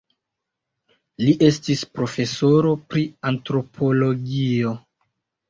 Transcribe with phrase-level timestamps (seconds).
[1.25, 4.75] Li estis profesoro pri antropologio.